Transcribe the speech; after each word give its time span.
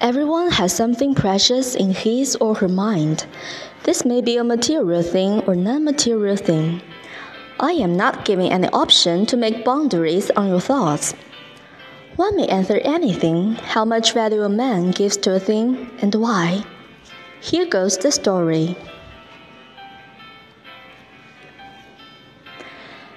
Everyone 0.00 0.50
has 0.52 0.72
something 0.72 1.14
precious 1.14 1.74
in 1.74 1.90
his 1.90 2.34
or 2.36 2.54
her 2.54 2.68
mind. 2.68 3.26
This 3.82 4.04
may 4.04 4.22
be 4.22 4.38
a 4.38 4.44
material 4.44 5.02
thing 5.02 5.40
or 5.46 5.54
non 5.54 5.84
material 5.84 6.36
thing. 6.36 6.80
I 7.60 7.72
am 7.72 7.96
not 7.96 8.24
giving 8.24 8.50
any 8.50 8.68
option 8.68 9.26
to 9.26 9.36
make 9.36 9.64
boundaries 9.64 10.30
on 10.30 10.48
your 10.48 10.60
thoughts. 10.60 11.14
One 12.16 12.36
may 12.36 12.46
answer 12.48 12.78
anything, 12.78 13.56
how 13.56 13.84
much 13.84 14.14
value 14.14 14.42
a 14.42 14.48
man 14.48 14.90
gives 14.90 15.18
to 15.18 15.34
a 15.34 15.38
thing, 15.40 15.90
and 16.00 16.14
why. 16.14 16.64
Here 17.42 17.66
goes 17.66 17.98
the 17.98 18.10
story. 18.10 18.76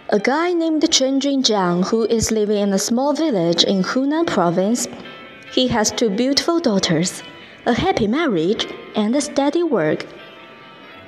A 0.10 0.20
guy 0.20 0.52
named 0.52 0.92
Chen 0.92 1.22
Junjiang 1.22 1.88
who 1.88 2.04
is 2.04 2.30
living 2.30 2.58
in 2.58 2.74
a 2.74 2.78
small 2.78 3.14
village 3.14 3.64
in 3.64 3.84
Hunan 3.84 4.28
province. 4.28 4.88
He 5.54 5.68
has 5.68 5.92
two 5.92 6.10
beautiful 6.10 6.33
daughters, 6.44 7.24
a 7.66 7.74
happy 7.74 8.06
marriage, 8.06 8.68
and 8.96 9.16
a 9.16 9.22
steady 9.22 9.64
work. 9.64 10.06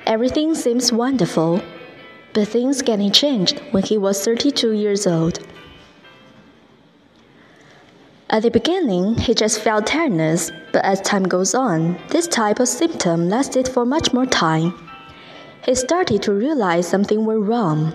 Everything 0.06 0.54
seems 0.54 0.92
wonderful, 0.92 1.60
but 2.32 2.48
things 2.48 2.82
getting 2.82 3.12
changed 3.12 3.60
when 3.70 3.82
he 3.82 3.98
was 3.98 4.24
32 4.24 4.72
years 4.72 5.06
old. 5.06 5.38
At 8.30 8.42
the 8.42 8.50
beginning, 8.50 9.16
he 9.16 9.34
just 9.34 9.60
felt 9.60 9.86
tiredness, 9.86 10.50
but 10.72 10.84
as 10.84 11.00
time 11.02 11.24
goes 11.24 11.54
on, 11.54 11.98
this 12.08 12.26
type 12.26 12.58
of 12.58 12.68
symptom 12.68 13.28
lasted 13.28 13.68
for 13.68 13.84
much 13.84 14.12
more 14.12 14.26
time. 14.26 14.74
He 15.64 15.74
started 15.74 16.22
to 16.22 16.32
realize 16.32 16.88
something 16.88 17.24
went 17.24 17.42
wrong. 17.42 17.92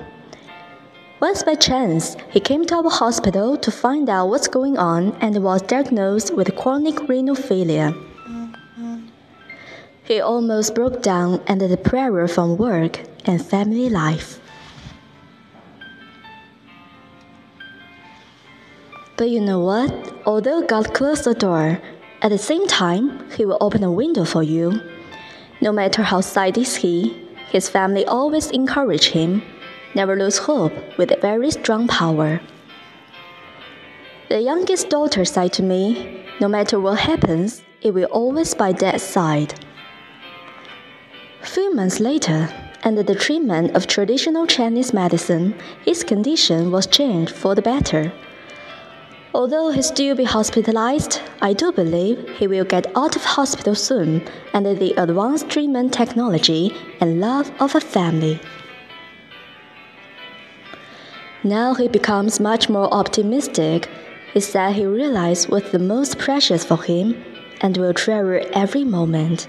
Once 1.21 1.43
by 1.43 1.53
chance, 1.53 2.17
he 2.31 2.39
came 2.39 2.65
to 2.65 2.75
our 2.75 2.89
hospital 2.89 3.55
to 3.55 3.69
find 3.69 4.09
out 4.09 4.25
what's 4.25 4.47
going 4.47 4.75
on 4.79 5.15
and 5.21 5.43
was 5.43 5.61
diagnosed 5.61 6.33
with 6.33 6.55
chronic 6.55 7.07
renal 7.07 7.35
failure. 7.35 7.93
He 10.03 10.19
almost 10.19 10.73
broke 10.73 11.03
down 11.03 11.39
under 11.47 11.67
the 11.67 11.77
pressure 11.77 12.27
from 12.27 12.57
work 12.57 13.01
and 13.25 13.37
family 13.37 13.87
life. 13.87 14.39
But 19.15 19.29
you 19.29 19.41
know 19.41 19.59
what? 19.59 19.93
Although 20.25 20.63
God 20.63 20.95
closed 20.95 21.25
the 21.25 21.35
door, 21.35 21.79
at 22.23 22.29
the 22.29 22.39
same 22.39 22.65
time, 22.65 23.29
He 23.37 23.45
will 23.45 23.59
open 23.61 23.83
a 23.83 23.91
window 23.91 24.25
for 24.25 24.41
you. 24.41 24.81
No 25.61 25.71
matter 25.71 26.01
how 26.01 26.21
sad 26.21 26.57
is 26.57 26.77
he, 26.77 27.13
his 27.51 27.69
family 27.69 28.05
always 28.05 28.49
encourage 28.49 29.09
him 29.09 29.43
never 29.95 30.15
lose 30.15 30.37
hope 30.37 30.73
with 30.97 31.11
a 31.11 31.19
very 31.19 31.51
strong 31.51 31.87
power. 31.87 32.39
The 34.29 34.41
youngest 34.41 34.89
daughter 34.89 35.25
said 35.25 35.53
to 35.53 35.63
me, 35.63 36.25
No 36.39 36.47
matter 36.47 36.79
what 36.79 36.99
happens, 36.99 37.63
it 37.81 37.93
will 37.93 38.05
always 38.05 38.53
by 38.53 38.71
Dad's 38.71 39.03
side. 39.03 39.53
Few 41.41 41.73
months 41.73 41.99
later, 41.99 42.49
under 42.83 43.03
the 43.03 43.15
treatment 43.15 43.75
of 43.75 43.87
traditional 43.87 44.47
Chinese 44.47 44.93
medicine, 44.93 45.53
his 45.85 46.03
condition 46.03 46.71
was 46.71 46.87
changed 46.87 47.33
for 47.33 47.55
the 47.55 47.61
better. 47.61 48.11
Although 49.33 49.71
he 49.71 49.81
still 49.81 50.15
be 50.15 50.23
hospitalized, 50.23 51.21
I 51.41 51.53
do 51.53 51.71
believe 51.71 52.27
he 52.37 52.47
will 52.47 52.65
get 52.65 52.95
out 52.97 53.15
of 53.15 53.23
hospital 53.23 53.75
soon 53.75 54.27
under 54.53 54.73
the 54.73 54.93
advanced 54.93 55.49
treatment 55.49 55.93
technology 55.93 56.75
and 56.99 57.21
love 57.21 57.51
of 57.59 57.75
a 57.75 57.79
family. 57.79 58.39
Now 61.43 61.73
he 61.73 61.87
becomes 61.87 62.39
much 62.39 62.69
more 62.69 62.93
optimistic. 62.93 63.89
He 64.33 64.39
said 64.39 64.73
he 64.73 64.85
realized 64.85 65.49
what's 65.49 65.71
the 65.71 65.79
most 65.79 66.19
precious 66.19 66.63
for 66.63 66.81
him 66.83 67.23
and 67.61 67.75
will 67.77 67.93
treasure 67.93 68.43
every 68.53 68.83
moment. 68.83 69.47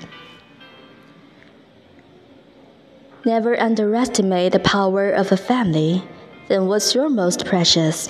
Never 3.26 3.60
underestimate 3.60 4.52
the 4.52 4.58
power 4.58 5.10
of 5.10 5.32
a 5.32 5.36
family. 5.36 6.02
Then 6.48 6.66
what's 6.66 6.94
your 6.94 7.10
most 7.10 7.44
precious? 7.44 8.08